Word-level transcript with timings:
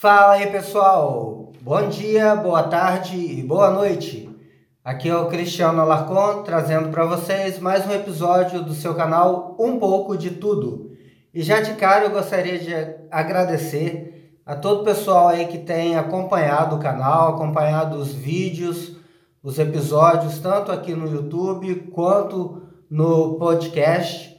Fala 0.00 0.32
aí 0.32 0.46
pessoal, 0.46 1.52
bom 1.60 1.86
dia, 1.90 2.34
boa 2.34 2.62
tarde 2.62 3.18
e 3.18 3.42
boa 3.42 3.68
noite. 3.68 4.34
Aqui 4.82 5.10
é 5.10 5.14
o 5.14 5.26
Cristiano 5.26 5.78
Alarcon 5.78 6.42
trazendo 6.42 6.88
para 6.88 7.04
vocês 7.04 7.58
mais 7.58 7.86
um 7.86 7.92
episódio 7.92 8.64
do 8.64 8.72
seu 8.72 8.94
canal 8.94 9.54
Um 9.60 9.78
pouco 9.78 10.16
de 10.16 10.30
Tudo. 10.30 10.96
E 11.34 11.42
já 11.42 11.60
de 11.60 11.74
cara 11.74 12.06
eu 12.06 12.10
gostaria 12.10 12.58
de 12.58 12.72
agradecer 13.10 14.40
a 14.46 14.56
todo 14.56 14.80
o 14.80 14.84
pessoal 14.84 15.28
aí 15.28 15.46
que 15.48 15.58
tem 15.58 15.98
acompanhado 15.98 16.76
o 16.76 16.80
canal, 16.80 17.34
acompanhado 17.34 17.98
os 17.98 18.10
vídeos, 18.10 18.96
os 19.42 19.58
episódios, 19.58 20.38
tanto 20.38 20.72
aqui 20.72 20.94
no 20.94 21.12
YouTube 21.12 21.74
quanto 21.92 22.62
no 22.90 23.34
podcast. 23.34 24.34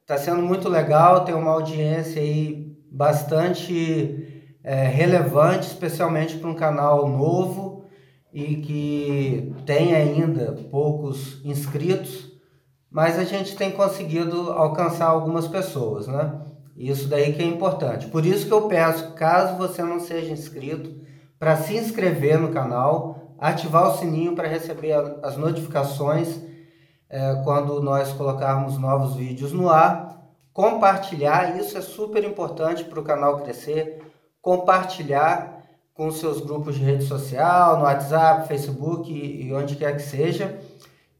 Está 0.00 0.18
sendo 0.18 0.42
muito 0.42 0.68
legal, 0.68 1.24
tem 1.24 1.32
uma 1.32 1.52
audiência 1.52 2.20
aí 2.20 2.76
bastante 2.90 4.34
é, 4.66 4.82
relevante, 4.88 5.68
especialmente 5.68 6.38
para 6.38 6.50
um 6.50 6.54
canal 6.54 7.08
novo 7.08 7.84
e 8.32 8.56
que 8.56 9.54
tem 9.64 9.94
ainda 9.94 10.56
poucos 10.72 11.40
inscritos, 11.44 12.32
mas 12.90 13.16
a 13.16 13.22
gente 13.22 13.54
tem 13.54 13.70
conseguido 13.70 14.50
alcançar 14.50 15.06
algumas 15.06 15.46
pessoas, 15.46 16.08
né? 16.08 16.40
Isso 16.76 17.06
daí 17.06 17.32
que 17.32 17.40
é 17.40 17.46
importante. 17.46 18.08
Por 18.08 18.26
isso 18.26 18.44
que 18.46 18.52
eu 18.52 18.62
peço, 18.62 19.12
caso 19.12 19.56
você 19.56 19.84
não 19.84 20.00
seja 20.00 20.32
inscrito, 20.32 21.00
para 21.38 21.56
se 21.56 21.76
inscrever 21.76 22.36
no 22.36 22.48
canal, 22.48 23.34
ativar 23.38 23.88
o 23.88 23.96
sininho 23.96 24.34
para 24.34 24.48
receber 24.48 24.94
as 25.22 25.36
notificações 25.36 26.40
é, 27.08 27.40
quando 27.44 27.80
nós 27.80 28.12
colocarmos 28.12 28.78
novos 28.78 29.14
vídeos 29.14 29.52
no 29.52 29.70
ar, 29.70 30.28
compartilhar, 30.52 31.56
isso 31.56 31.78
é 31.78 31.80
super 31.80 32.24
importante 32.24 32.82
para 32.82 32.98
o 32.98 33.04
canal 33.04 33.38
crescer, 33.38 34.05
compartilhar 34.46 35.64
com 35.92 36.08
seus 36.12 36.40
grupos 36.40 36.76
de 36.76 36.84
rede 36.84 37.02
social, 37.02 37.78
no 37.78 37.82
WhatsApp, 37.82 38.46
Facebook 38.46 39.10
e 39.12 39.52
onde 39.52 39.74
quer 39.74 39.96
que 39.96 40.02
seja. 40.02 40.60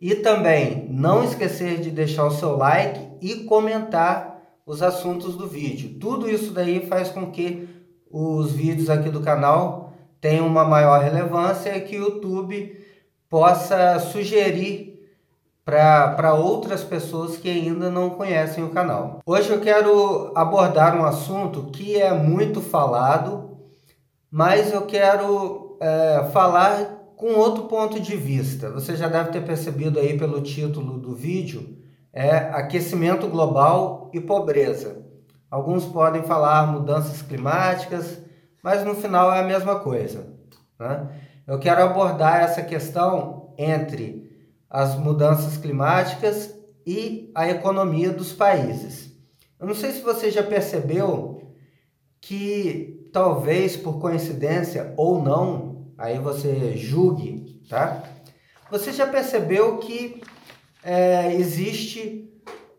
E 0.00 0.14
também 0.14 0.86
não 0.88 1.24
esquecer 1.24 1.80
de 1.80 1.90
deixar 1.90 2.24
o 2.26 2.30
seu 2.30 2.56
like 2.56 3.00
e 3.20 3.42
comentar 3.42 4.40
os 4.64 4.80
assuntos 4.80 5.36
do 5.36 5.48
vídeo. 5.48 5.98
Tudo 5.98 6.30
isso 6.30 6.52
daí 6.52 6.86
faz 6.86 7.08
com 7.08 7.32
que 7.32 7.68
os 8.08 8.52
vídeos 8.52 8.88
aqui 8.88 9.10
do 9.10 9.20
canal 9.20 9.92
tenham 10.20 10.46
uma 10.46 10.64
maior 10.64 11.02
relevância 11.02 11.76
e 11.76 11.80
que 11.80 11.98
o 11.98 12.04
YouTube 12.04 12.78
possa 13.28 13.98
sugerir 13.98 14.95
para 15.66 16.32
outras 16.32 16.84
pessoas 16.84 17.36
que 17.36 17.50
ainda 17.50 17.90
não 17.90 18.10
conhecem 18.10 18.62
o 18.62 18.70
canal. 18.70 19.18
Hoje 19.26 19.50
eu 19.50 19.60
quero 19.60 20.30
abordar 20.32 20.96
um 20.96 21.04
assunto 21.04 21.72
que 21.72 22.00
é 22.00 22.14
muito 22.14 22.60
falado, 22.60 23.58
mas 24.30 24.72
eu 24.72 24.82
quero 24.82 25.76
é, 25.80 26.30
falar 26.32 26.84
com 27.16 27.34
outro 27.34 27.64
ponto 27.64 27.98
de 27.98 28.16
vista. 28.16 28.70
Você 28.70 28.94
já 28.94 29.08
deve 29.08 29.30
ter 29.30 29.44
percebido 29.44 29.98
aí 29.98 30.16
pelo 30.16 30.40
título 30.40 30.98
do 30.98 31.16
vídeo, 31.16 31.76
é 32.12 32.30
aquecimento 32.30 33.26
global 33.26 34.08
e 34.14 34.20
pobreza. 34.20 35.04
Alguns 35.50 35.84
podem 35.84 36.22
falar 36.22 36.70
mudanças 36.70 37.22
climáticas, 37.22 38.22
mas 38.62 38.84
no 38.84 38.94
final 38.94 39.34
é 39.34 39.40
a 39.40 39.44
mesma 39.44 39.80
coisa. 39.80 40.28
Né? 40.78 41.08
Eu 41.44 41.58
quero 41.58 41.82
abordar 41.82 42.44
essa 42.44 42.62
questão 42.62 43.52
entre 43.58 44.25
as 44.68 44.96
mudanças 44.96 45.56
climáticas 45.56 46.54
e 46.86 47.30
a 47.34 47.48
economia 47.48 48.10
dos 48.10 48.32
países. 48.32 49.12
Eu 49.58 49.66
não 49.66 49.74
sei 49.74 49.92
se 49.92 50.00
você 50.00 50.30
já 50.30 50.42
percebeu 50.42 51.42
que 52.20 53.08
talvez 53.12 53.76
por 53.76 53.98
coincidência 53.98 54.92
ou 54.96 55.22
não, 55.22 55.86
aí 55.96 56.18
você 56.18 56.76
julgue, 56.76 57.62
tá? 57.68 58.02
Você 58.70 58.92
já 58.92 59.06
percebeu 59.06 59.78
que 59.78 60.20
é, 60.82 61.34
existe 61.34 62.26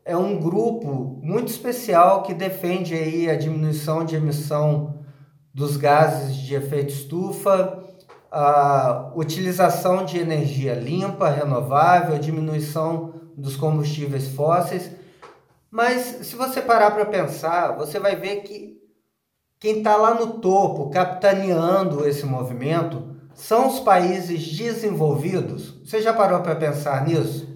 é 0.08 0.16
um 0.16 0.40
grupo 0.40 1.20
muito 1.22 1.50
especial 1.50 2.24
que 2.24 2.34
defende 2.34 2.96
aí 2.96 3.30
a 3.30 3.36
diminuição 3.36 4.06
de 4.06 4.16
emissão 4.16 5.04
dos 5.54 5.76
gases 5.76 6.36
de 6.38 6.56
efeito 6.56 6.94
estufa, 6.94 7.84
a 8.32 9.12
utilização 9.16 10.06
de 10.06 10.18
energia 10.18 10.74
limpa, 10.74 11.30
renovável, 11.30 12.18
diminuição 12.20 13.14
dos 13.36 13.56
combustíveis 13.56 14.28
fósseis. 14.30 14.92
Mas 15.70 16.26
se 16.28 16.36
você 16.36 16.62
parar 16.62 16.92
para 16.92 17.06
pensar, 17.06 17.76
você 17.78 18.00
vai 18.00 18.16
ver 18.16 18.38
que 18.42 18.78
quem 19.60 19.80
está 19.80 19.96
lá 19.96 20.14
no 20.14 20.40
topo, 20.40 20.90
capitaneando 20.90 22.08
esse 22.08 22.26
movimento, 22.26 23.16
são 23.34 23.68
os 23.68 23.80
países 23.80 24.56
desenvolvidos. 24.56 25.80
Você 25.84 26.02
já 26.02 26.14
parou 26.14 26.42
para 26.42 26.56
pensar 26.56 27.06
nisso? 27.06 27.48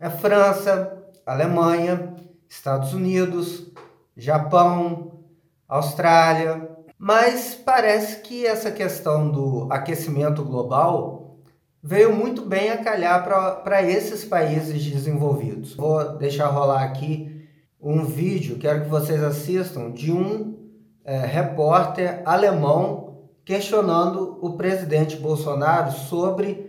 É 0.00 0.08
França, 0.08 0.96
Alemanha, 1.26 2.14
Estados 2.48 2.92
Unidos, 2.94 3.70
Japão, 4.16 5.24
Austrália, 5.68 6.67
mas 6.98 7.54
parece 7.54 8.20
que 8.22 8.44
essa 8.44 8.72
questão 8.72 9.30
do 9.30 9.68
aquecimento 9.70 10.42
global 10.42 11.38
veio 11.80 12.14
muito 12.14 12.42
bem 12.42 12.70
a 12.70 12.82
calhar 12.82 13.24
para 13.62 13.82
esses 13.82 14.24
países 14.24 14.84
desenvolvidos. 14.84 15.74
Vou 15.74 16.18
deixar 16.18 16.48
rolar 16.48 16.82
aqui 16.82 17.46
um 17.80 18.04
vídeo, 18.04 18.58
quero 18.58 18.82
que 18.82 18.88
vocês 18.88 19.22
assistam, 19.22 19.92
de 19.92 20.10
um 20.10 20.58
é, 21.04 21.18
repórter 21.18 22.20
alemão 22.24 23.28
questionando 23.44 24.36
o 24.42 24.56
presidente 24.56 25.16
Bolsonaro 25.16 25.92
sobre 25.92 26.68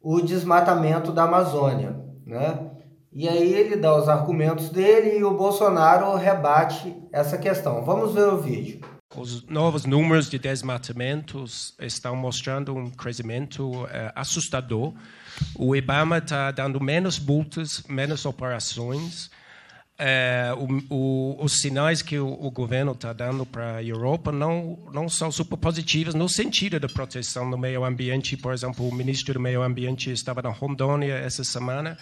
o 0.00 0.20
desmatamento 0.20 1.10
da 1.10 1.24
Amazônia. 1.24 1.96
Né? 2.26 2.70
E 3.10 3.26
aí 3.28 3.54
ele 3.54 3.76
dá 3.76 3.96
os 3.96 4.08
argumentos 4.08 4.68
dele 4.68 5.18
e 5.18 5.24
o 5.24 5.36
Bolsonaro 5.36 6.14
rebate 6.16 6.94
essa 7.10 7.38
questão. 7.38 7.82
Vamos 7.82 8.12
ver 8.12 8.28
o 8.28 8.36
vídeo. 8.36 8.93
Os 9.16 9.42
novos 9.44 9.84
números 9.84 10.28
de 10.28 10.38
desmatamentos 10.38 11.74
estão 11.80 12.16
mostrando 12.16 12.74
um 12.74 12.90
crescimento 12.90 13.84
uh, 13.84 13.88
assustador. 14.14 14.92
O 15.54 15.74
IBAMA 15.76 16.18
está 16.18 16.50
dando 16.50 16.80
menos 16.80 17.18
multas, 17.18 17.84
menos 17.88 18.24
operações. 18.24 19.30
Uh, 19.94 20.82
o, 20.90 20.94
o, 20.94 21.44
os 21.44 21.60
sinais 21.60 22.02
que 22.02 22.18
o, 22.18 22.26
o 22.26 22.50
governo 22.50 22.92
está 22.92 23.12
dando 23.12 23.46
para 23.46 23.76
a 23.76 23.82
Europa 23.84 24.32
não, 24.32 24.76
não 24.92 25.08
são 25.08 25.30
super 25.30 25.56
positivos 25.56 26.14
no 26.14 26.28
sentido 26.28 26.80
da 26.80 26.88
proteção 26.88 27.48
do 27.48 27.56
meio 27.56 27.84
ambiente. 27.84 28.36
Por 28.36 28.52
exemplo, 28.52 28.88
o 28.88 28.92
ministro 28.92 29.34
do 29.34 29.40
Meio 29.40 29.62
Ambiente 29.62 30.10
estava 30.10 30.42
na 30.42 30.50
Rondônia 30.50 31.14
essa 31.14 31.44
semana 31.44 31.96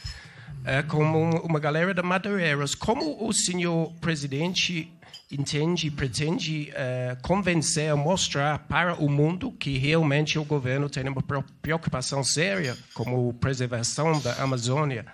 uh, 0.60 0.86
com 0.88 1.02
uma 1.40 1.60
galera 1.60 1.92
de 1.92 2.02
madeireiros. 2.02 2.74
Como 2.74 3.26
o 3.26 3.32
senhor 3.34 3.92
presidente 4.00 4.90
entende, 5.32 5.90
pretende 5.90 6.70
uh, 6.72 7.20
convencer, 7.22 7.94
mostrar 7.96 8.58
para 8.60 8.94
o 8.94 9.08
mundo 9.08 9.50
que 9.52 9.78
realmente 9.78 10.38
o 10.38 10.44
governo 10.44 10.88
tem 10.88 11.08
uma 11.08 11.22
preocupação 11.62 12.22
séria 12.22 12.76
como 12.92 13.30
a 13.30 13.34
preservação 13.34 14.20
da 14.20 14.34
Amazônia? 14.42 15.06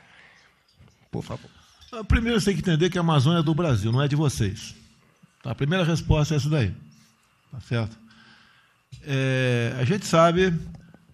Por 1.11 1.23
favor. 1.23 1.51
Ah, 1.93 2.05
primeiro, 2.05 2.39
você 2.39 2.47
tem 2.47 2.55
que 2.55 2.61
entender 2.61 2.91
que 2.91 2.99
a 2.99 3.01
Amazônia 3.01 3.41
é 3.41 3.43
do 3.43 3.55
Brasil, 3.55 3.93
não 3.93 4.03
é 4.03 4.09
de 4.09 4.17
vocês. 4.17 4.75
Tá, 5.43 5.53
a 5.53 5.55
primeira 5.55 5.85
resposta 5.85 6.35
é 6.35 6.37
essa 6.37 6.51
daí. 6.51 6.75
Tá 7.51 7.61
certo? 7.61 7.97
É, 9.03 9.75
a 9.79 9.85
gente 9.85 10.05
sabe 10.05 10.53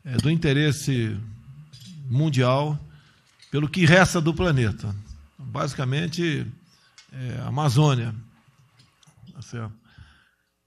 é, 0.05 0.17
do 0.17 0.31
interesse 0.31 1.17
mundial 2.09 2.79
pelo 3.51 3.69
que 3.69 3.85
resta 3.85 4.21
do 4.21 4.35
planeta. 4.35 4.95
Basicamente, 5.39 6.47
é, 7.13 7.41
a 7.41 7.49
Amazônia. 7.49 8.15
Certo? 9.55 9.73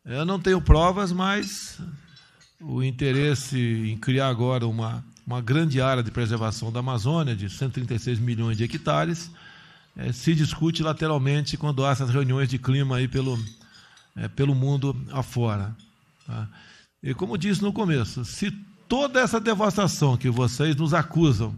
Eu 0.05 0.25
não 0.25 0.39
tenho 0.39 0.61
provas, 0.61 1.11
mas 1.11 1.77
o 2.61 2.81
interesse 2.81 3.59
em 3.91 3.97
criar 3.97 4.29
agora 4.29 4.65
uma, 4.65 5.03
uma 5.25 5.41
grande 5.41 5.81
área 5.81 6.01
de 6.01 6.09
preservação 6.09 6.71
da 6.71 6.79
Amazônia, 6.79 7.35
de 7.35 7.49
136 7.49 8.17
milhões 8.17 8.55
de 8.55 8.63
hectares, 8.63 9.29
é, 9.97 10.13
se 10.13 10.33
discute 10.33 10.81
lateralmente 10.81 11.57
quando 11.57 11.85
há 11.85 11.91
essas 11.91 12.09
reuniões 12.09 12.47
de 12.47 12.57
clima 12.57 12.95
aí 12.95 13.07
pelo, 13.09 13.37
é, 14.15 14.29
pelo 14.29 14.55
mundo 14.55 14.95
afora. 15.11 15.75
Tá? 16.25 16.47
E 17.03 17.13
como 17.13 17.37
disse 17.37 17.61
no 17.61 17.73
começo, 17.73 18.23
se 18.23 18.49
toda 18.87 19.19
essa 19.19 19.41
devastação 19.41 20.15
que 20.15 20.29
vocês 20.29 20.73
nos 20.77 20.93
acusam 20.93 21.53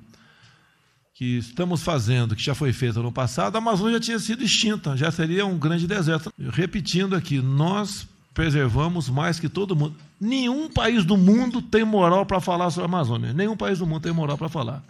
que 1.19 1.38
estamos 1.38 1.83
fazendo, 1.83 2.33
que 2.33 2.42
já 2.42 2.56
foi 2.56 2.71
feita 2.71 3.01
no 3.01 3.12
passado, 3.12 3.54
a 3.54 3.57
Amazônia 3.57 3.95
já 3.95 4.00
tinha 4.00 4.19
sido 4.19 4.42
extinta, 4.42 4.95
já 4.95 5.12
seria 5.12 5.45
um 5.45 5.57
grande 5.57 5.86
deserto. 5.86 6.31
Repetindo 6.54 7.13
aqui, 7.13 7.42
nós 7.42 8.07
preservamos 8.33 9.10
mais 9.10 9.38
que 9.38 9.50
todo 9.50 9.75
mundo. 9.75 9.98
Nenhum 10.18 10.69
país 10.69 11.04
do 11.04 11.18
mundo 11.18 11.62
tem 11.62 11.83
moral 11.83 12.25
para 12.25 12.39
falar 12.39 12.69
sobre 12.69 12.83
a 12.83 12.86
Amazônia. 12.86 13.33
Nenhum 13.33 13.57
país 13.57 13.80
do 13.80 13.86
mundo 13.86 14.01
tem 14.01 14.13
moral 14.13 14.38
para 14.38 14.48
falar. 14.48 14.81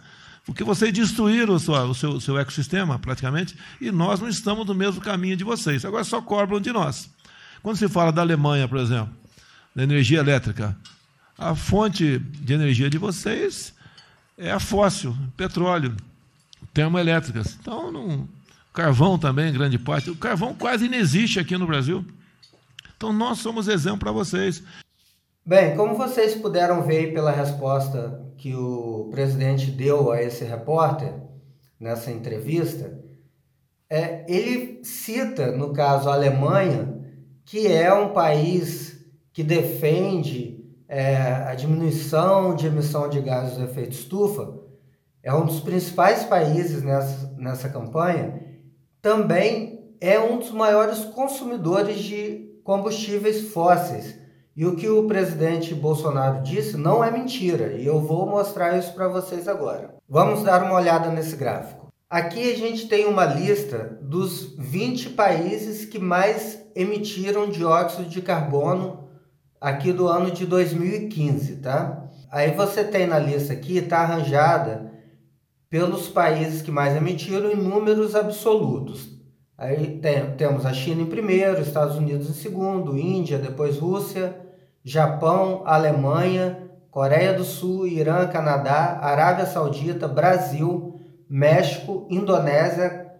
Porque 0.46 0.62
vocês 0.62 0.92
destruíram 0.92 1.54
o 1.54 1.58
seu, 1.58 1.74
o, 1.74 1.94
seu, 1.96 2.10
o 2.10 2.20
seu 2.20 2.38
ecossistema, 2.38 2.96
praticamente, 2.96 3.56
e 3.80 3.90
nós 3.90 4.20
não 4.20 4.28
estamos 4.28 4.64
no 4.64 4.74
mesmo 4.74 5.00
caminho 5.00 5.36
de 5.36 5.42
vocês. 5.42 5.84
Agora 5.84 6.04
só 6.04 6.22
cobram 6.22 6.60
de 6.60 6.70
nós. 6.70 7.10
Quando 7.60 7.76
se 7.76 7.88
fala 7.88 8.12
da 8.12 8.22
Alemanha, 8.22 8.68
por 8.68 8.78
exemplo, 8.78 9.12
da 9.74 9.82
energia 9.82 10.20
elétrica. 10.20 10.76
A 11.36 11.56
fonte 11.56 12.20
de 12.20 12.52
energia 12.52 12.88
de 12.88 12.98
vocês 12.98 13.74
é 14.38 14.52
a 14.52 14.60
fóssil, 14.60 15.16
petróleo, 15.36 15.96
termoelétricas. 16.72 17.56
Então, 17.60 17.90
não, 17.90 18.28
carvão 18.72 19.18
também, 19.18 19.52
grande 19.52 19.78
parte. 19.78 20.10
O 20.10 20.16
carvão 20.16 20.54
quase 20.54 20.88
não 20.88 20.98
existe 20.98 21.38
aqui 21.38 21.56
no 21.56 21.66
Brasil. 21.66 22.04
Então, 22.96 23.12
nós 23.12 23.38
somos 23.38 23.68
exemplo 23.68 24.00
para 24.00 24.12
vocês. 24.12 24.62
Bem, 25.44 25.74
como 25.74 25.96
vocês 25.96 26.34
puderam 26.34 26.82
ver 26.82 27.12
pela 27.12 27.30
resposta 27.30 28.22
que 28.36 28.54
o 28.54 29.08
presidente 29.10 29.70
deu 29.70 30.12
a 30.12 30.22
esse 30.22 30.44
repórter 30.44 31.14
nessa 31.78 32.10
entrevista, 32.10 33.00
é, 33.88 34.24
ele 34.28 34.84
cita, 34.84 35.50
no 35.50 35.72
caso, 35.72 36.08
a 36.08 36.14
Alemanha, 36.14 37.00
que 37.44 37.66
é 37.66 37.92
um 37.92 38.12
país 38.12 39.04
que 39.32 39.42
defende 39.42 40.64
é, 40.86 41.16
a 41.16 41.54
diminuição 41.54 42.54
de 42.54 42.66
emissão 42.66 43.08
de 43.08 43.20
gases 43.20 43.56
de 43.56 43.64
efeito 43.64 43.92
estufa, 43.92 44.59
é 45.22 45.34
um 45.34 45.44
dos 45.44 45.60
principais 45.60 46.24
países 46.24 46.82
nessa, 46.82 47.34
nessa 47.36 47.68
campanha, 47.68 48.40
também 49.02 49.94
é 50.00 50.18
um 50.18 50.38
dos 50.38 50.50
maiores 50.50 51.04
consumidores 51.04 51.98
de 51.98 52.50
combustíveis 52.64 53.48
fósseis. 53.52 54.18
E 54.56 54.66
o 54.66 54.76
que 54.76 54.88
o 54.88 55.06
presidente 55.06 55.74
Bolsonaro 55.74 56.42
disse 56.42 56.76
não 56.76 57.04
é 57.04 57.10
mentira, 57.10 57.72
e 57.74 57.86
eu 57.86 58.00
vou 58.00 58.26
mostrar 58.26 58.76
isso 58.76 58.92
para 58.92 59.08
vocês 59.08 59.46
agora. 59.46 59.94
Vamos 60.08 60.42
dar 60.42 60.62
uma 60.62 60.74
olhada 60.74 61.08
nesse 61.10 61.36
gráfico. 61.36 61.88
Aqui 62.08 62.52
a 62.52 62.56
gente 62.56 62.88
tem 62.88 63.06
uma 63.06 63.24
lista 63.24 63.98
dos 64.02 64.54
20 64.58 65.10
países 65.10 65.84
que 65.84 65.98
mais 65.98 66.60
emitiram 66.74 67.48
dióxido 67.48 68.08
de 68.08 68.20
carbono 68.20 69.08
aqui 69.60 69.92
do 69.92 70.08
ano 70.08 70.30
de 70.30 70.44
2015, 70.44 71.56
tá? 71.56 72.08
Aí 72.30 72.50
você 72.50 72.82
tem 72.82 73.06
na 73.06 73.18
lista 73.18 73.52
aqui, 73.52 73.78
está 73.78 73.98
arranjada 73.98 74.89
pelos 75.70 76.08
países 76.08 76.60
que 76.60 76.70
mais 76.70 76.96
emitiram 76.96 77.52
em 77.52 77.56
números 77.56 78.16
absolutos. 78.16 79.08
Aí 79.56 79.98
tem, 79.98 80.32
temos 80.32 80.66
a 80.66 80.72
China 80.72 81.02
em 81.02 81.06
primeiro, 81.06 81.62
Estados 81.62 81.96
Unidos 81.96 82.28
em 82.28 82.32
segundo, 82.32 82.98
Índia, 82.98 83.38
depois 83.38 83.78
Rússia, 83.78 84.36
Japão, 84.82 85.62
Alemanha, 85.64 86.68
Coreia 86.90 87.32
do 87.32 87.44
Sul, 87.44 87.86
Irã, 87.86 88.26
Canadá, 88.26 88.98
Arábia 89.00 89.46
Saudita, 89.46 90.08
Brasil, 90.08 90.98
México, 91.28 92.08
Indonésia, 92.10 93.12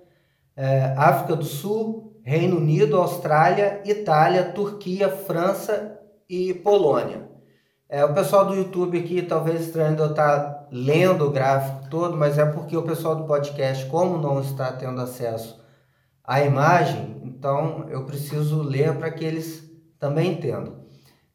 eh, 0.56 0.92
África 0.96 1.36
do 1.36 1.44
Sul, 1.44 2.20
Reino 2.24 2.56
Unido, 2.56 2.96
Austrália, 2.96 3.80
Itália, 3.84 4.44
Turquia, 4.44 5.08
França 5.08 6.00
e 6.28 6.52
Polônia. 6.52 7.29
É, 7.92 8.04
o 8.04 8.14
pessoal 8.14 8.46
do 8.46 8.54
YouTube 8.54 8.96
aqui 9.00 9.20
talvez 9.20 9.62
estranho 9.62 9.98
eu 9.98 10.10
estar 10.10 10.68
lendo 10.70 11.26
o 11.26 11.30
gráfico 11.32 11.90
todo, 11.90 12.16
mas 12.16 12.38
é 12.38 12.46
porque 12.46 12.76
o 12.76 12.84
pessoal 12.84 13.16
do 13.16 13.24
podcast, 13.24 13.84
como 13.86 14.16
não 14.16 14.40
está 14.40 14.70
tendo 14.70 15.00
acesso 15.00 15.60
à 16.22 16.40
imagem, 16.40 17.20
então 17.24 17.88
eu 17.90 18.04
preciso 18.04 18.62
ler 18.62 18.94
para 18.94 19.10
que 19.10 19.24
eles 19.24 19.68
também 19.98 20.34
entendam. 20.34 20.84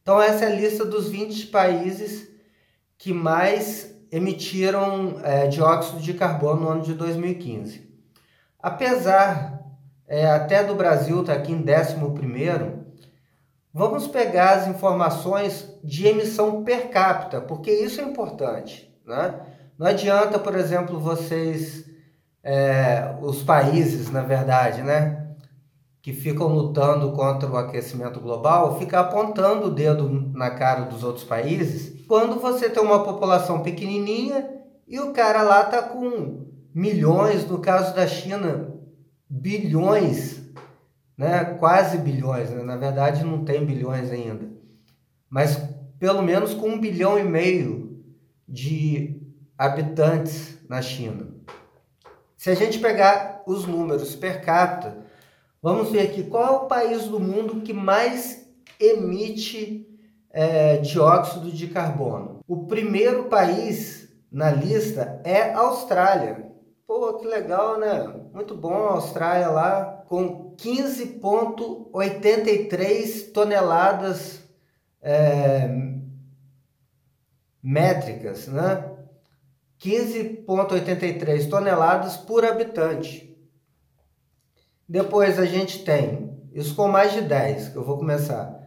Então 0.02 0.22
essa 0.22 0.46
é 0.46 0.48
a 0.48 0.56
lista 0.56 0.86
dos 0.86 1.10
20 1.10 1.48
países 1.48 2.26
que 2.98 3.12
mais 3.12 3.94
emitiram 4.10 5.20
é, 5.26 5.48
dióxido 5.48 6.00
de 6.00 6.14
carbono 6.14 6.62
no 6.62 6.70
ano 6.70 6.84
de 6.84 6.94
2015. 6.94 7.86
Apesar 8.58 9.62
é, 10.08 10.26
até 10.26 10.64
do 10.64 10.74
Brasil 10.74 11.20
estar 11.20 11.36
tá 11.36 11.40
aqui 11.42 11.52
em 11.52 11.66
11 11.66 12.85
Vamos 13.78 14.08
pegar 14.08 14.52
as 14.52 14.68
informações 14.70 15.70
de 15.84 16.08
emissão 16.08 16.64
per 16.64 16.90
capita, 16.90 17.42
porque 17.42 17.70
isso 17.70 18.00
é 18.00 18.06
importante. 18.06 18.90
Né? 19.06 19.38
Não 19.78 19.86
adianta, 19.86 20.40
por 20.40 20.56
exemplo, 20.56 20.98
vocês, 20.98 21.84
é, 22.42 23.14
os 23.22 23.44
países, 23.44 24.10
na 24.10 24.22
verdade, 24.22 24.82
né, 24.82 25.28
que 26.02 26.14
ficam 26.14 26.48
lutando 26.48 27.12
contra 27.12 27.52
o 27.52 27.58
aquecimento 27.58 28.22
global, 28.22 28.80
ficar 28.80 29.02
apontando 29.02 29.68
o 29.68 29.72
dedo 29.72 30.32
na 30.34 30.52
cara 30.52 30.86
dos 30.86 31.04
outros 31.04 31.26
países, 31.26 32.02
quando 32.08 32.40
você 32.40 32.70
tem 32.70 32.82
uma 32.82 33.04
população 33.04 33.62
pequenininha 33.62 34.52
e 34.88 35.02
o 35.02 35.12
cara 35.12 35.42
lá 35.42 35.66
tá 35.66 35.82
com 35.82 36.46
milhões, 36.74 37.46
no 37.46 37.60
caso 37.60 37.94
da 37.94 38.08
China, 38.08 38.74
bilhões 39.30 40.35
né? 41.18 41.46
quase 41.60 41.98
bilhões, 41.98 42.50
né? 42.50 42.64
na 42.64 42.78
verdade 42.78 43.24
não 43.24 43.44
tem 43.44 43.66
bilhões 43.66 44.12
ainda, 44.12 44.50
mas 45.30 45.58
pelo 46.00 46.22
menos 46.22 46.54
com 46.54 46.70
um 46.70 46.80
bilhão 46.80 47.18
e 47.18 47.24
meio 47.24 48.04
de 48.48 49.22
habitantes 49.58 50.58
na 50.70 50.82
China. 50.82 51.28
Se 52.38 52.50
a 52.50 52.56
gente 52.56 52.80
pegar 52.80 53.42
os 53.48 53.66
números 53.66 54.16
per 54.16 54.44
capita, 54.44 54.98
vamos 55.62 55.90
ver 55.90 56.02
aqui 56.02 56.24
qual 56.24 56.46
é 56.46 56.52
o 56.58 56.68
país 56.68 57.06
do 57.06 57.20
mundo 57.20 57.62
que 57.62 57.74
mais 57.74 58.46
emite 58.80 59.88
é, 60.32 60.78
dióxido 60.78 61.50
de 61.52 61.68
carbono. 61.68 62.42
O 62.48 62.66
primeiro 62.66 63.26
país 63.26 64.10
na 64.32 64.52
lista 64.52 65.22
é 65.24 65.54
a 65.54 65.60
Austrália. 65.60 66.52
Pô, 66.86 67.14
que 67.14 67.26
legal, 67.26 67.80
né? 67.80 68.14
Muito 68.34 68.54
bom 68.54 68.74
a 68.74 68.92
Austrália 68.92 69.48
lá, 69.48 70.04
com 70.08 70.45
15,83 70.58 73.32
toneladas 73.32 74.44
é, 75.02 75.70
métricas, 77.62 78.48
né? 78.48 78.92
15,83 79.80 81.50
toneladas 81.50 82.18
por 82.18 82.44
habitante. 82.46 83.36
Depois 84.88 85.40
a 85.40 85.46
gente 85.46 85.84
tem, 85.84 86.40
isso 86.54 86.76
com 86.76 86.88
mais 86.88 87.12
de 87.14 87.22
10, 87.22 87.70
que 87.70 87.76
eu 87.76 87.84
vou 87.84 87.98
começar. 87.98 88.65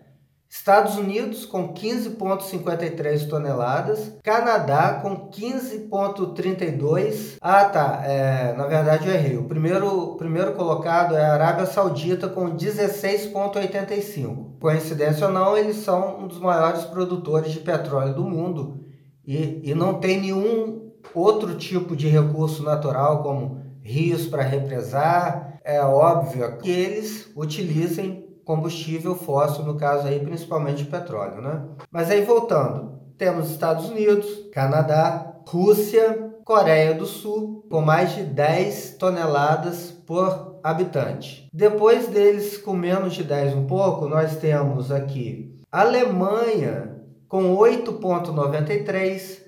Estados 0.48 0.96
Unidos 0.96 1.44
com 1.44 1.74
15,53 1.74 3.28
toneladas, 3.28 4.16
Canadá 4.24 4.98
com 5.02 5.28
15,32. 5.28 7.36
Ah, 7.40 7.66
tá. 7.66 8.00
É, 8.04 8.54
na 8.56 8.66
verdade 8.66 9.06
eu 9.06 9.14
errei. 9.14 9.36
O 9.36 9.44
primeiro, 9.44 10.16
primeiro 10.16 10.54
colocado 10.54 11.14
é 11.14 11.22
a 11.22 11.34
Arábia 11.34 11.66
Saudita 11.66 12.26
com 12.28 12.56
16,85. 12.56 14.58
Coincidência 14.58 15.26
ou 15.26 15.32
não, 15.32 15.54
eles 15.56 15.76
são 15.76 16.20
um 16.20 16.26
dos 16.26 16.38
maiores 16.38 16.84
produtores 16.84 17.52
de 17.52 17.60
petróleo 17.60 18.14
do 18.14 18.24
mundo 18.24 18.80
e, 19.26 19.60
e 19.62 19.74
não 19.74 19.92
tem 19.94 20.18
nenhum 20.18 20.88
outro 21.14 21.56
tipo 21.56 21.94
de 21.94 22.08
recurso 22.08 22.62
natural 22.62 23.22
como 23.22 23.60
rios 23.82 24.26
para 24.26 24.42
represar. 24.42 25.60
É 25.62 25.82
óbvio 25.82 26.56
que 26.56 26.70
eles 26.70 27.30
utilizem 27.36 28.27
combustível 28.48 29.14
fóssil, 29.14 29.62
no 29.62 29.76
caso 29.76 30.08
aí 30.08 30.18
principalmente 30.20 30.86
petróleo, 30.86 31.42
né? 31.42 31.64
Mas 31.90 32.10
aí 32.10 32.24
voltando, 32.24 32.98
temos 33.18 33.50
Estados 33.50 33.90
Unidos, 33.90 34.48
Canadá, 34.54 35.34
Rússia, 35.46 36.32
Coreia 36.46 36.94
do 36.94 37.04
Sul, 37.04 37.66
com 37.68 37.82
mais 37.82 38.14
de 38.14 38.22
10 38.22 38.96
toneladas 38.96 39.90
por 39.90 40.58
habitante. 40.62 41.46
Depois 41.52 42.08
deles, 42.08 42.56
com 42.56 42.72
menos 42.72 43.12
de 43.12 43.22
10 43.22 43.54
um 43.54 43.66
pouco, 43.66 44.08
nós 44.08 44.36
temos 44.36 44.90
aqui 44.90 45.54
Alemanha 45.70 47.02
com 47.28 47.54
8,93, 47.54 49.42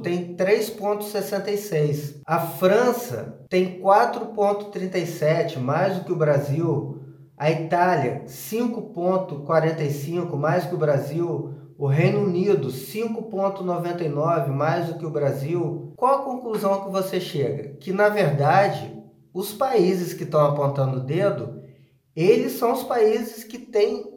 tem 0.01 0.35
3,66. 0.35 2.21
A 2.25 2.39
França 2.39 3.37
tem 3.47 3.79
4,37, 3.79 5.59
mais 5.59 5.97
do 5.97 6.05
que 6.05 6.11
o 6.11 6.17
Brasil. 6.17 7.03
A 7.37 7.51
Itália, 7.51 8.23
5,45, 8.25 10.35
mais 10.35 10.65
que 10.65 10.73
o 10.73 10.79
Brasil. 10.79 11.53
O 11.77 11.85
Reino 11.87 12.25
Unido, 12.25 12.67
5,99 12.67 14.49
mais 14.49 14.87
do 14.87 14.95
que 14.95 15.05
o 15.05 15.09
Brasil. 15.09 15.90
Qual 16.01 16.15
a 16.15 16.23
conclusão 16.23 16.83
que 16.83 16.89
você 16.89 17.21
chega? 17.21 17.75
Que 17.75 17.93
na 17.93 18.09
verdade, 18.09 18.91
os 19.31 19.53
países 19.53 20.15
que 20.15 20.23
estão 20.23 20.43
apontando 20.43 20.97
o 20.97 21.03
dedo, 21.03 21.61
eles 22.15 22.53
são 22.53 22.73
os 22.73 22.81
países 22.81 23.43
que 23.43 23.59
têm 23.59 24.11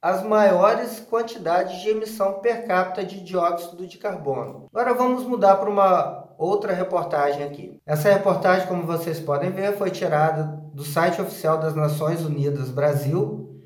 as 0.00 0.22
maiores 0.22 1.00
quantidades 1.00 1.80
de 1.80 1.88
emissão 1.88 2.34
per 2.34 2.68
capita 2.68 3.04
de 3.04 3.18
dióxido 3.18 3.84
de 3.84 3.98
carbono. 3.98 4.68
Agora 4.72 4.94
vamos 4.94 5.24
mudar 5.24 5.56
para 5.56 5.68
uma 5.68 6.36
outra 6.38 6.72
reportagem 6.72 7.42
aqui. 7.42 7.80
Essa 7.84 8.12
reportagem, 8.12 8.68
como 8.68 8.86
vocês 8.86 9.18
podem 9.18 9.50
ver, 9.50 9.76
foi 9.76 9.90
tirada 9.90 10.44
do 10.72 10.84
site 10.84 11.20
oficial 11.20 11.58
das 11.58 11.74
Nações 11.74 12.24
Unidas 12.24 12.70
Brasil 12.70 13.58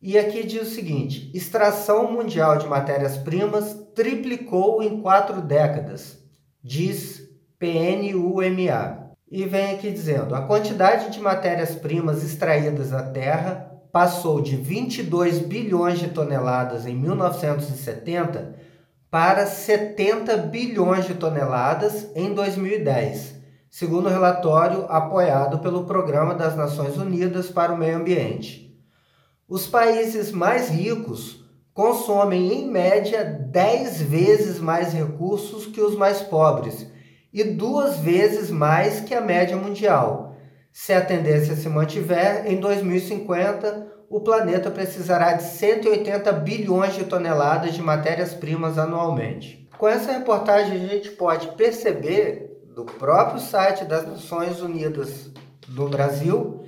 E 0.00 0.18
aqui 0.18 0.46
diz 0.46 0.62
o 0.62 0.74
seguinte: 0.74 1.30
extração 1.34 2.10
mundial 2.10 2.56
de 2.56 2.66
matérias-primas 2.66 3.74
triplicou 3.94 4.82
em 4.82 5.02
quatro 5.02 5.42
décadas, 5.42 6.19
diz 6.62 7.28
PNUMA. 7.58 9.10
E 9.30 9.44
vem 9.44 9.74
aqui 9.74 9.90
dizendo: 9.90 10.34
a 10.34 10.42
quantidade 10.42 11.10
de 11.10 11.20
matérias-primas 11.20 12.24
extraídas 12.24 12.90
da 12.90 13.02
Terra 13.02 13.70
passou 13.92 14.40
de 14.40 14.56
22 14.56 15.40
bilhões 15.40 15.98
de 15.98 16.08
toneladas 16.08 16.86
em 16.86 16.94
1970 16.94 18.54
para 19.10 19.44
70 19.46 20.36
bilhões 20.36 21.04
de 21.04 21.14
toneladas 21.14 22.08
em 22.14 22.32
2010, 22.32 23.34
segundo 23.68 24.06
o 24.06 24.10
relatório 24.10 24.86
apoiado 24.88 25.58
pelo 25.58 25.84
Programa 25.84 26.34
das 26.34 26.56
Nações 26.56 26.96
Unidas 26.96 27.48
para 27.48 27.72
o 27.72 27.76
Meio 27.76 27.96
Ambiente. 27.96 28.70
Os 29.48 29.66
países 29.66 30.30
mais 30.30 30.68
ricos 30.68 31.39
consomem, 31.72 32.52
em 32.52 32.70
média, 32.70 33.24
10 33.24 34.02
vezes 34.02 34.58
mais 34.58 34.92
recursos 34.92 35.66
que 35.66 35.80
os 35.80 35.96
mais 35.96 36.20
pobres 36.20 36.86
e 37.32 37.44
duas 37.44 37.98
vezes 37.98 38.50
mais 38.50 39.00
que 39.00 39.14
a 39.14 39.20
média 39.20 39.56
mundial. 39.56 40.36
Se 40.72 40.92
a 40.92 41.04
tendência 41.04 41.54
se 41.54 41.68
mantiver, 41.68 42.46
em 42.46 42.58
2050 42.58 43.90
o 44.08 44.20
planeta 44.20 44.70
precisará 44.70 45.34
de 45.34 45.44
180 45.44 46.32
bilhões 46.32 46.94
de 46.94 47.04
toneladas 47.04 47.74
de 47.74 47.80
matérias-primas 47.80 48.76
anualmente. 48.76 49.68
Com 49.78 49.86
essa 49.86 50.10
reportagem, 50.10 50.84
a 50.84 50.88
gente 50.88 51.10
pode 51.12 51.48
perceber 51.52 52.60
do 52.74 52.84
próprio 52.84 53.40
site 53.40 53.84
das 53.84 54.04
Nações 54.06 54.60
Unidas 54.60 55.30
do 55.68 55.88
Brasil 55.88 56.60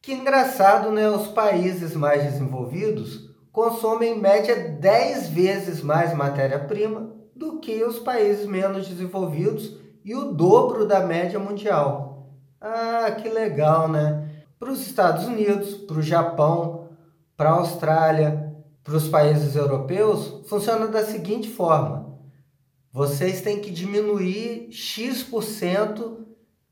que 0.00 0.14
engraçado, 0.14 0.90
né? 0.90 1.10
Os 1.10 1.28
países 1.28 1.94
mais 1.94 2.22
desenvolvidos 2.22 3.27
consomem 3.58 4.12
em 4.12 4.20
média 4.20 4.54
10 4.54 5.30
vezes 5.30 5.82
mais 5.82 6.14
matéria-prima 6.14 7.10
do 7.34 7.58
que 7.58 7.82
os 7.82 7.98
países 7.98 8.46
menos 8.46 8.86
desenvolvidos 8.86 9.76
e 10.04 10.14
o 10.14 10.30
dobro 10.30 10.86
da 10.86 11.00
média 11.00 11.40
mundial. 11.40 12.30
Ah, 12.60 13.10
que 13.20 13.28
legal, 13.28 13.88
né? 13.88 14.44
Para 14.60 14.70
os 14.70 14.86
Estados 14.86 15.26
Unidos, 15.26 15.74
para 15.74 15.98
o 15.98 16.02
Japão, 16.02 16.88
para 17.36 17.50
a 17.50 17.54
Austrália, 17.54 18.54
para 18.84 18.94
os 18.94 19.08
países 19.08 19.56
europeus, 19.56 20.48
funciona 20.48 20.86
da 20.86 21.04
seguinte 21.04 21.50
forma: 21.50 22.16
vocês 22.92 23.40
têm 23.40 23.60
que 23.60 23.72
diminuir 23.72 24.70
X% 24.70 26.16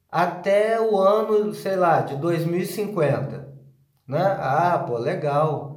até 0.08 0.80
o 0.80 0.96
ano, 0.96 1.52
sei 1.52 1.74
lá, 1.74 2.02
de 2.02 2.14
2050. 2.14 3.44
Né? 4.06 4.22
Ah, 4.38 4.84
pô, 4.86 4.98
legal. 4.98 5.75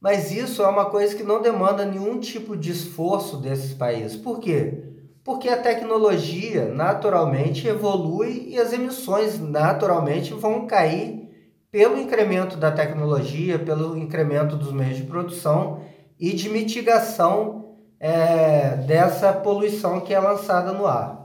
Mas 0.00 0.30
isso 0.30 0.62
é 0.62 0.68
uma 0.68 0.86
coisa 0.86 1.14
que 1.14 1.24
não 1.24 1.42
demanda 1.42 1.84
nenhum 1.84 2.20
tipo 2.20 2.56
de 2.56 2.70
esforço 2.70 3.36
desses 3.36 3.74
países. 3.74 4.16
Por 4.16 4.38
quê? 4.38 4.84
Porque 5.24 5.48
a 5.48 5.60
tecnologia 5.60 6.72
naturalmente 6.72 7.66
evolui 7.66 8.46
e 8.48 8.58
as 8.58 8.72
emissões 8.72 9.38
naturalmente 9.40 10.32
vão 10.32 10.66
cair 10.66 11.28
pelo 11.70 11.98
incremento 11.98 12.56
da 12.56 12.70
tecnologia, 12.70 13.58
pelo 13.58 13.96
incremento 13.96 14.56
dos 14.56 14.72
meios 14.72 14.96
de 14.96 15.02
produção 15.02 15.82
e 16.18 16.32
de 16.32 16.48
mitigação 16.48 17.76
é, 18.00 18.76
dessa 18.86 19.32
poluição 19.32 20.00
que 20.00 20.14
é 20.14 20.18
lançada 20.18 20.72
no 20.72 20.86
ar. 20.86 21.18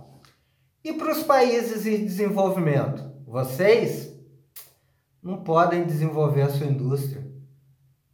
E 0.84 0.92
para 0.92 1.12
os 1.12 1.24
países 1.24 1.86
em 1.86 2.04
desenvolvimento? 2.04 3.04
Vocês 3.26 4.14
não 5.22 5.38
podem 5.38 5.86
desenvolver 5.86 6.42
a 6.42 6.50
sua 6.50 6.68
indústria. 6.68 7.26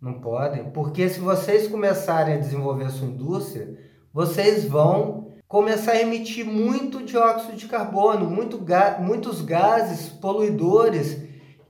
Não 0.01 0.21
podem, 0.21 0.71
porque 0.71 1.09
se 1.09 1.19
vocês 1.19 1.67
começarem 1.67 2.35
a 2.35 2.39
desenvolver 2.39 2.85
a 2.85 2.89
sua 2.89 3.07
indústria, 3.07 3.77
vocês 4.13 4.63
vão 4.63 5.33
começar 5.45 5.93
a 5.93 6.01
emitir 6.01 6.45
muito 6.45 7.03
dióxido 7.03 7.57
de 7.57 7.67
carbono, 7.67 8.29
muito 8.29 8.57
ga 8.57 8.97
muitos 8.99 9.41
gases 9.41 10.07
poluidores 10.07 11.21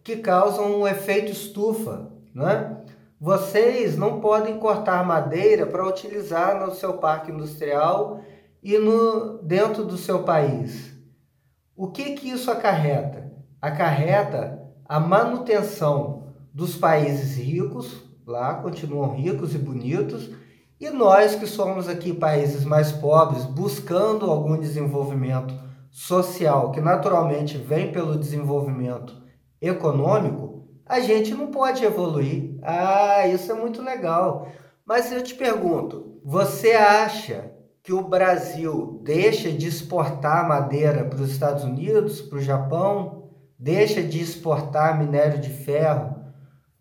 que 0.03 0.17
causam 0.17 0.79
um 0.79 0.87
efeito 0.87 1.31
estufa, 1.31 2.11
né? 2.33 2.77
Vocês 3.19 3.97
não 3.97 4.21
podem 4.21 4.59
cortar 4.59 5.05
madeira 5.05 5.65
para 5.65 5.87
utilizar 5.87 6.65
no 6.65 6.73
seu 6.73 6.93
parque 6.93 7.31
industrial 7.31 8.21
e 8.61 8.77
no 8.77 9.39
dentro 9.39 9.83
do 9.83 9.97
seu 9.97 10.23
país. 10.23 10.93
O 11.75 11.87
que 11.87 12.13
que 12.13 12.29
isso 12.29 12.51
acarreta? 12.51 13.31
Acarreta 13.61 14.61
a 14.85 14.99
manutenção 14.99 16.33
dos 16.53 16.75
países 16.75 17.37
ricos, 17.37 18.08
lá 18.29 18.53
continuam 18.53 19.15
ricos 19.15 19.55
e 19.55 19.57
bonitos, 19.57 20.29
e 20.79 20.87
nós 20.91 21.33
que 21.33 21.47
somos 21.47 21.89
aqui 21.89 22.13
países 22.13 22.63
mais 22.63 22.91
pobres, 22.91 23.43
buscando 23.43 24.29
algum 24.29 24.55
desenvolvimento 24.55 25.51
social 25.89 26.71
que 26.71 26.79
naturalmente 26.79 27.57
vem 27.57 27.91
pelo 27.91 28.17
desenvolvimento 28.17 29.19
econômico, 29.59 30.67
a 30.85 30.99
gente 30.99 31.33
não 31.33 31.47
pode 31.47 31.83
evoluir. 31.83 32.55
Ah, 32.61 33.27
isso 33.27 33.51
é 33.51 33.55
muito 33.55 33.81
legal. 33.81 34.47
Mas 34.85 35.11
eu 35.11 35.23
te 35.23 35.33
pergunto, 35.33 36.19
você 36.23 36.73
acha 36.73 37.51
que 37.81 37.91
o 37.91 38.07
Brasil 38.07 39.01
deixa 39.03 39.51
de 39.51 39.67
exportar 39.67 40.47
madeira 40.47 41.03
para 41.03 41.19
os 41.19 41.31
Estados 41.31 41.63
Unidos, 41.63 42.21
para 42.21 42.37
o 42.37 42.41
Japão, 42.41 43.29
deixa 43.57 44.03
de 44.03 44.21
exportar 44.21 44.99
minério 44.99 45.39
de 45.39 45.49
ferro 45.49 46.18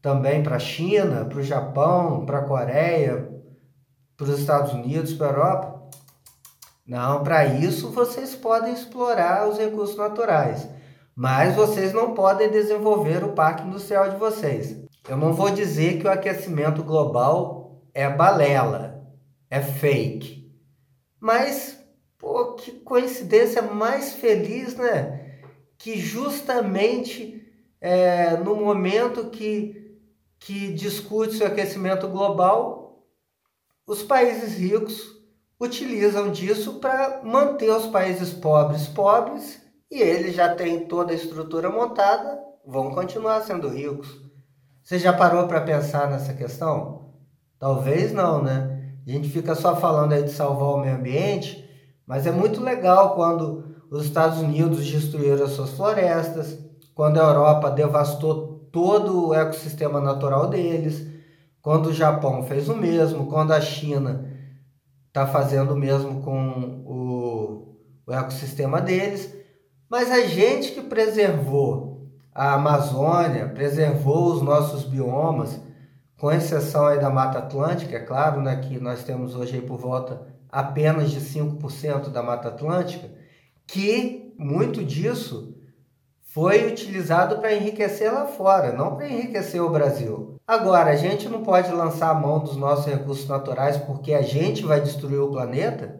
também 0.08 0.42
para 0.42 0.56
a 0.56 0.58
China, 0.58 1.26
para 1.26 1.38
o 1.38 1.42
Japão, 1.42 2.24
para 2.24 2.38
a 2.38 2.44
Coreia, 2.44 3.28
para 4.16 4.24
os 4.24 4.38
Estados 4.38 4.72
Unidos, 4.72 5.12
para 5.12 5.26
a 5.26 5.30
Europa? 5.30 5.82
Não, 6.86 7.22
para 7.22 7.44
isso 7.44 7.90
vocês 7.90 8.34
podem 8.34 8.72
explorar 8.72 9.46
os 9.46 9.58
recursos 9.58 9.98
naturais, 9.98 10.66
mas 11.14 11.54
vocês 11.54 11.92
não 11.92 12.14
podem 12.14 12.50
desenvolver 12.50 13.22
o 13.22 13.34
parque 13.34 13.66
industrial 13.66 14.08
de 14.08 14.16
vocês. 14.16 14.82
Eu 15.06 15.18
não 15.18 15.34
vou 15.34 15.50
dizer 15.50 15.98
que 15.98 16.06
o 16.06 16.10
aquecimento 16.10 16.82
global 16.82 17.82
é 17.92 18.08
balela, 18.08 19.06
é 19.50 19.60
fake. 19.60 20.50
Mas, 21.20 21.78
pô, 22.16 22.54
que 22.54 22.72
coincidência 22.80 23.60
mais 23.60 24.14
feliz, 24.14 24.74
né? 24.74 25.36
Que 25.76 25.98
justamente 25.98 27.46
é, 27.78 28.36
no 28.38 28.56
momento 28.56 29.26
que, 29.30 29.77
que 30.38 30.73
discute-se 30.73 31.42
o 31.42 31.47
aquecimento 31.47 32.09
global, 32.09 33.07
os 33.87 34.02
países 34.02 34.57
ricos 34.59 35.18
utilizam 35.61 36.30
disso 36.30 36.75
para 36.75 37.23
manter 37.25 37.71
os 37.71 37.87
países 37.87 38.33
pobres 38.33 38.87
pobres 38.87 39.61
e 39.90 40.00
eles 40.00 40.35
já 40.35 40.54
têm 40.54 40.87
toda 40.87 41.12
a 41.12 41.16
estrutura 41.16 41.71
montada, 41.71 42.38
vão 42.66 42.90
continuar 42.90 43.40
sendo 43.42 43.68
ricos. 43.68 44.21
Você 44.83 44.99
já 44.99 45.12
parou 45.12 45.47
para 45.49 45.62
pensar 45.62 46.11
nessa 46.11 46.35
questão? 46.35 47.14
Talvez 47.59 48.12
não, 48.12 48.42
né? 48.42 48.95
A 49.07 49.11
gente 49.11 49.28
fica 49.28 49.54
só 49.54 49.75
falando 49.75 50.12
aí 50.12 50.23
de 50.23 50.30
salvar 50.30 50.68
o 50.68 50.80
meio 50.80 50.95
ambiente, 50.95 51.68
mas 52.07 52.26
é 52.26 52.30
muito 52.30 52.62
legal 52.62 53.14
quando 53.14 53.75
os 53.90 54.04
Estados 54.04 54.38
Unidos 54.38 54.87
destruíram 54.87 55.45
as 55.45 55.52
suas 55.52 55.71
florestas, 55.71 56.59
quando 56.95 57.18
a 57.18 57.25
Europa 57.25 57.71
devastou 57.71 58.47
todo 58.72 59.28
o 59.28 59.34
ecossistema 59.34 60.00
natural 60.00 60.48
deles, 60.48 61.06
quando 61.60 61.87
o 61.87 61.94
Japão 61.94 62.42
fez 62.44 62.68
o 62.68 62.76
mesmo, 62.76 63.26
quando 63.26 63.52
a 63.52 63.60
China 63.60 64.28
está 65.08 65.26
fazendo 65.26 65.72
o 65.72 65.76
mesmo 65.76 66.22
com 66.22 66.82
o, 66.87 67.76
o 68.06 68.12
ecossistema 68.12 68.80
deles. 68.80 69.34
Mas 69.88 70.10
a 70.10 70.26
gente 70.26 70.72
que 70.72 70.82
preservou 70.82 72.08
a 72.34 72.54
Amazônia, 72.54 73.48
preservou 73.48 74.32
os 74.32 74.42
nossos 74.42 74.84
biomas, 74.84 75.60
com 76.18 76.32
exceção 76.32 76.87
aí 76.87 76.98
da 76.98 77.10
Mata 77.10 77.38
Atlântica, 77.38 77.96
é 77.96 78.00
claro, 78.00 78.40
né, 78.40 78.56
que 78.56 78.78
nós 78.78 79.04
temos 79.04 79.34
hoje 79.34 79.60
por 79.60 79.78
volta 79.78 80.26
apenas 80.50 81.10
de 81.10 81.20
5% 81.20 82.10
da 82.10 82.22
Mata 82.22 82.48
Atlântica, 82.48 83.10
que 83.66 84.34
muito 84.38 84.84
disso 84.84 85.57
foi 86.38 86.68
utilizado 86.68 87.38
para 87.38 87.52
enriquecer 87.52 88.14
lá 88.14 88.25
fora, 88.25 88.71
não 88.71 88.95
para 88.95 89.09
enriquecer 89.09 89.61
o 89.61 89.71
Brasil. 89.71 90.37
Agora, 90.47 90.92
a 90.92 90.95
gente 90.95 91.28
não 91.28 91.42
pode 91.42 91.73
lançar 91.73 92.11
a 92.11 92.14
mão 92.14 92.38
dos 92.38 92.57
nossos 92.57 92.87
recursos 92.87 93.26
naturais 93.26 93.76
porque 93.76 94.14
a 94.14 94.23
gente 94.23 94.64
vai 94.64 94.80
destruir 94.80 95.18
o 95.18 95.33
planeta? 95.33 95.99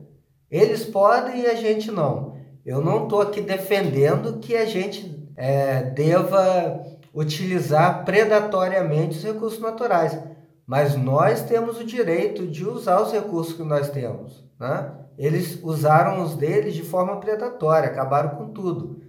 Eles 0.49 0.85
podem 0.85 1.41
e 1.41 1.47
a 1.49 1.57
gente 1.57 1.91
não. 1.91 2.37
Eu 2.65 2.81
não 2.81 3.03
estou 3.03 3.21
aqui 3.21 3.41
defendendo 3.41 4.39
que 4.39 4.57
a 4.57 4.65
gente 4.65 5.29
é, 5.37 5.83
deva 5.83 6.85
utilizar 7.13 8.05
predatoriamente 8.05 9.19
os 9.19 9.25
recursos 9.25 9.59
naturais, 9.59 10.17
mas 10.65 10.95
nós 10.95 11.43
temos 11.43 11.81
o 11.81 11.85
direito 11.85 12.47
de 12.47 12.65
usar 12.65 13.01
os 13.01 13.11
recursos 13.11 13.55
que 13.55 13.65
nós 13.65 13.91
temos. 13.91 14.45
Né? 14.61 14.89
Eles 15.19 15.59
usaram 15.65 16.23
os 16.23 16.37
deles 16.37 16.75
de 16.75 16.85
forma 16.85 17.17
predatória, 17.17 17.89
acabaram 17.89 18.37
com 18.37 18.51
tudo. 18.51 19.08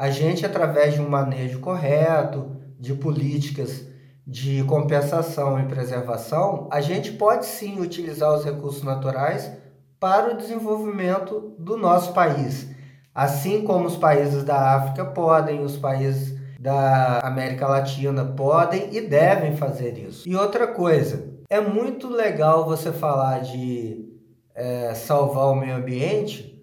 A 0.00 0.08
gente, 0.08 0.46
através 0.46 0.94
de 0.94 1.00
um 1.02 1.10
manejo 1.10 1.60
correto, 1.60 2.56
de 2.78 2.94
políticas 2.94 3.84
de 4.26 4.64
compensação 4.64 5.60
e 5.60 5.66
preservação, 5.66 6.70
a 6.72 6.80
gente 6.80 7.12
pode 7.12 7.44
sim 7.44 7.78
utilizar 7.78 8.32
os 8.32 8.42
recursos 8.42 8.82
naturais 8.82 9.52
para 10.00 10.32
o 10.32 10.38
desenvolvimento 10.38 11.54
do 11.58 11.76
nosso 11.76 12.14
país. 12.14 12.70
Assim 13.14 13.62
como 13.62 13.88
os 13.88 13.96
países 13.98 14.42
da 14.42 14.74
África 14.74 15.04
podem, 15.04 15.62
os 15.62 15.76
países 15.76 16.34
da 16.58 17.18
América 17.18 17.68
Latina 17.68 18.24
podem 18.24 18.96
e 18.96 19.02
devem 19.02 19.54
fazer 19.54 19.98
isso. 19.98 20.26
E 20.26 20.34
outra 20.34 20.66
coisa, 20.66 21.28
é 21.50 21.60
muito 21.60 22.08
legal 22.08 22.64
você 22.64 22.90
falar 22.90 23.40
de 23.40 24.08
é, 24.54 24.94
salvar 24.94 25.48
o 25.48 25.54
meio 25.54 25.76
ambiente 25.76 26.59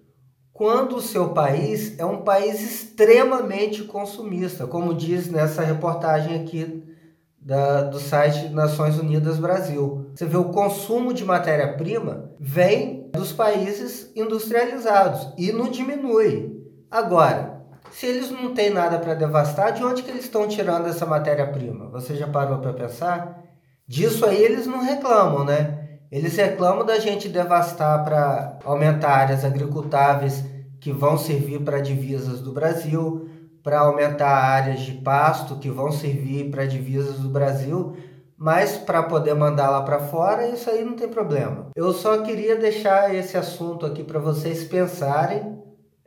quando 0.58 0.96
o 0.96 1.00
seu 1.00 1.28
país 1.28 1.96
é 2.00 2.04
um 2.04 2.22
país 2.22 2.60
extremamente 2.60 3.84
consumista, 3.84 4.66
como 4.66 4.92
diz 4.92 5.30
nessa 5.30 5.62
reportagem 5.62 6.34
aqui 6.34 6.82
da, 7.40 7.82
do 7.82 8.00
site 8.00 8.48
Nações 8.48 8.98
Unidas 8.98 9.38
Brasil. 9.38 10.10
Você 10.12 10.26
vê 10.26 10.36
o 10.36 10.46
consumo 10.46 11.14
de 11.14 11.24
matéria-prima 11.24 12.32
vem 12.40 13.08
dos 13.12 13.30
países 13.32 14.10
industrializados 14.16 15.32
e 15.38 15.52
não 15.52 15.70
diminui. 15.70 16.60
Agora, 16.90 17.62
se 17.92 18.06
eles 18.06 18.28
não 18.28 18.52
têm 18.52 18.70
nada 18.70 18.98
para 18.98 19.14
devastar, 19.14 19.72
de 19.72 19.84
onde 19.84 20.02
que 20.02 20.10
eles 20.10 20.24
estão 20.24 20.48
tirando 20.48 20.88
essa 20.88 21.06
matéria-prima? 21.06 21.88
Você 21.90 22.16
já 22.16 22.26
parou 22.26 22.58
para 22.58 22.72
pensar? 22.72 23.44
Disso 23.86 24.26
aí 24.26 24.42
eles 24.42 24.66
não 24.66 24.82
reclamam, 24.82 25.44
né? 25.44 25.77
Eles 26.10 26.36
reclamam 26.36 26.86
da 26.86 26.98
gente 26.98 27.28
devastar 27.28 28.04
para 28.04 28.58
aumentar 28.64 29.10
áreas 29.10 29.44
agricultáveis 29.44 30.42
que 30.80 30.92
vão 30.92 31.18
servir 31.18 31.60
para 31.60 31.80
divisas 31.80 32.40
do 32.40 32.52
Brasil, 32.52 33.28
para 33.62 33.80
aumentar 33.80 34.30
áreas 34.30 34.80
de 34.80 34.92
pasto 34.92 35.56
que 35.56 35.68
vão 35.68 35.92
servir 35.92 36.50
para 36.50 36.64
divisas 36.64 37.18
do 37.18 37.28
Brasil, 37.28 37.94
mas 38.36 38.78
para 38.78 39.02
poder 39.02 39.34
mandar 39.34 39.68
lá 39.68 39.82
para 39.82 39.98
fora, 39.98 40.48
isso 40.48 40.70
aí 40.70 40.84
não 40.84 40.94
tem 40.94 41.08
problema. 41.08 41.66
Eu 41.76 41.92
só 41.92 42.22
queria 42.22 42.56
deixar 42.56 43.14
esse 43.14 43.36
assunto 43.36 43.84
aqui 43.84 44.02
para 44.04 44.20
vocês 44.20 44.64
pensarem, 44.64 45.58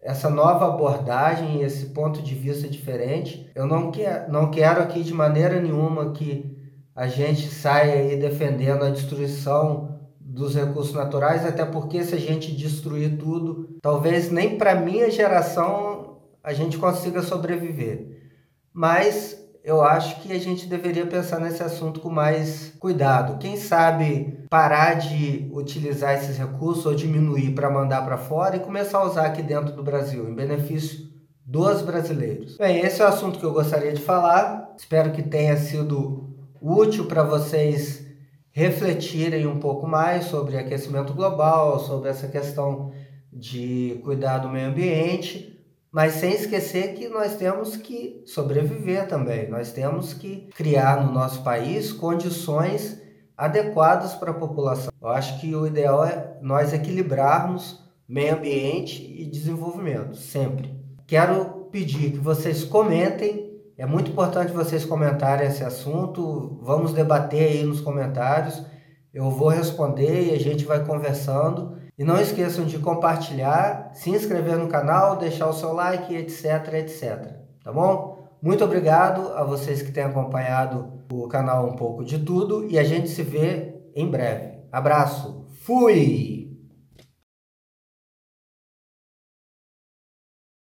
essa 0.02 0.30
nova 0.30 0.66
abordagem, 0.66 1.62
esse 1.62 1.88
ponto 1.88 2.24
de 2.24 2.34
vista 2.34 2.68
diferente. 2.68 3.52
Eu 3.54 3.68
não, 3.68 3.92
quer, 3.92 4.28
não 4.30 4.50
quero 4.50 4.82
aqui 4.82 5.04
de 5.04 5.14
maneira 5.14 5.62
nenhuma 5.62 6.12
que 6.12 6.58
a 6.96 7.06
gente 7.08 7.48
saia 7.50 7.94
aí 7.94 8.16
defendendo 8.18 8.84
a 8.84 8.90
destruição 8.90 9.91
dos 10.32 10.56
recursos 10.56 10.94
naturais, 10.94 11.46
até 11.46 11.66
porque 11.66 12.04
se 12.04 12.16
a 12.16 12.18
gente 12.18 12.54
destruir 12.54 13.18
tudo, 13.18 13.78
talvez 13.82 14.32
nem 14.32 14.58
para 14.58 14.76
minha 14.76 15.12
geração 15.12 16.20
a 16.42 16.54
gente 16.54 16.78
consiga 16.78 17.22
sobreviver. 17.22 18.32
Mas 18.74 19.38
eu 19.62 19.84
acho 19.84 20.22
que 20.22 20.32
a 20.32 20.40
gente 20.40 20.68
deveria 20.68 21.06
pensar 21.06 21.40
nesse 21.40 21.62
assunto 21.62 22.00
com 22.00 22.10
mais 22.10 22.74
cuidado. 22.80 23.40
Quem 23.40 23.58
sabe 23.58 24.46
parar 24.50 24.94
de 24.94 25.50
utilizar 25.54 26.16
esses 26.16 26.38
recursos 26.38 26.86
ou 26.86 26.96
diminuir 26.96 27.54
para 27.54 27.70
mandar 27.70 28.04
para 28.04 28.18
fora 28.18 28.56
e 28.56 28.62
começar 28.62 29.00
a 29.00 29.06
usar 29.06 29.26
aqui 29.26 29.44
dentro 29.44 29.76
do 29.76 29.84
Brasil, 29.84 30.30
em 30.30 30.34
benefício 30.34 31.12
dos 31.46 31.82
brasileiros. 31.82 32.56
Bem, 32.58 32.80
esse 32.80 33.02
é 33.02 33.06
o 33.06 33.10
assunto 33.10 33.38
que 33.38 33.46
eu 33.46 33.52
gostaria 33.52 33.92
de 33.92 34.02
falar. 34.02 34.74
Espero 34.78 35.12
que 35.12 35.22
tenha 35.22 35.58
sido 35.58 36.30
útil 36.62 37.06
para 37.06 37.22
vocês 37.22 38.11
refletirem 38.52 39.48
um 39.48 39.60
pouco 39.60 39.88
mais 39.88 40.26
sobre 40.26 40.58
aquecimento 40.58 41.14
global, 41.14 41.80
sobre 41.80 42.10
essa 42.10 42.28
questão 42.28 42.92
de 43.32 44.00
cuidar 44.04 44.40
do 44.40 44.50
meio 44.50 44.68
ambiente 44.68 45.52
mas 45.92 46.14
sem 46.14 46.32
esquecer 46.32 46.94
que 46.94 47.10
nós 47.10 47.36
temos 47.36 47.76
que 47.76 48.24
sobreviver 48.26 49.10
também, 49.10 49.50
nós 49.50 49.74
temos 49.74 50.14
que 50.14 50.48
criar 50.56 51.06
no 51.06 51.12
nosso 51.12 51.44
país 51.44 51.92
condições 51.92 53.02
adequadas 53.38 54.14
para 54.14 54.32
a 54.32 54.36
população. 54.36 54.94
Eu 55.02 55.10
acho 55.10 55.42
que 55.42 55.54
o 55.54 55.68
ideal 55.68 56.06
é 56.06 56.38
nós 56.42 56.72
equilibrarmos 56.72 57.84
meio 58.08 58.36
ambiente 58.36 59.04
e 59.04 59.26
desenvolvimento, 59.26 60.16
sempre. 60.16 60.74
Quero 61.06 61.68
pedir 61.72 62.12
que 62.12 62.20
vocês 62.20 62.64
comentem, 62.64 63.51
é 63.82 63.86
muito 63.88 64.12
importante 64.12 64.52
vocês 64.52 64.86
comentarem 64.86 65.48
esse 65.48 65.64
assunto, 65.64 66.60
vamos 66.62 66.94
debater 66.94 67.50
aí 67.50 67.64
nos 67.64 67.82
comentários, 67.82 68.64
eu 69.12 69.32
vou 69.32 69.48
responder 69.48 70.28
e 70.28 70.36
a 70.36 70.40
gente 70.40 70.66
vai 70.66 70.86
conversando. 70.86 71.80
E 71.98 72.04
não 72.04 72.22
esqueçam 72.22 72.64
de 72.64 72.78
compartilhar, 72.78 73.90
se 73.96 74.12
inscrever 74.12 74.56
no 74.56 74.68
canal, 74.68 75.16
deixar 75.16 75.48
o 75.48 75.54
seu 75.54 75.74
like, 75.74 76.16
etc, 76.16 76.76
etc. 76.76 77.34
Tá 77.64 77.72
bom? 77.74 78.30
Muito 78.40 78.64
obrigado 78.64 79.34
a 79.34 79.44
vocês 79.44 79.82
que 79.82 79.92
têm 79.92 80.04
acompanhado 80.04 81.02
o 81.12 81.28
canal 81.28 81.68
Um 81.68 81.76
Pouco 81.76 82.06
de 82.06 82.20
Tudo 82.20 82.68
e 82.70 82.78
a 82.78 82.84
gente 82.84 83.10
se 83.10 83.24
vê 83.24 83.82
em 83.96 84.08
breve. 84.08 84.60
Abraço, 84.72 85.48
fui! 85.64 86.41